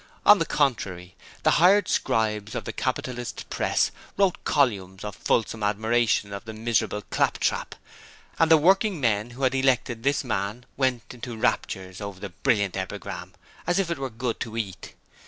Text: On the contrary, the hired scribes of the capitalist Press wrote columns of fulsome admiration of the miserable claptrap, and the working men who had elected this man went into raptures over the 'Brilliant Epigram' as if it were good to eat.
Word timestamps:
On 0.25 0.39
the 0.39 0.47
contrary, 0.47 1.13
the 1.43 1.57
hired 1.61 1.87
scribes 1.87 2.55
of 2.55 2.65
the 2.65 2.73
capitalist 2.73 3.47
Press 3.51 3.91
wrote 4.17 4.43
columns 4.45 5.03
of 5.03 5.15
fulsome 5.15 5.61
admiration 5.61 6.33
of 6.33 6.45
the 6.45 6.55
miserable 6.55 7.03
claptrap, 7.11 7.75
and 8.39 8.49
the 8.49 8.57
working 8.57 8.99
men 8.99 9.29
who 9.29 9.43
had 9.43 9.53
elected 9.53 10.01
this 10.01 10.23
man 10.23 10.65
went 10.75 11.13
into 11.13 11.37
raptures 11.37 12.01
over 12.01 12.19
the 12.19 12.29
'Brilliant 12.29 12.75
Epigram' 12.75 13.33
as 13.67 13.77
if 13.77 13.91
it 13.91 13.99
were 13.99 14.09
good 14.09 14.39
to 14.39 14.57
eat. 14.57 14.95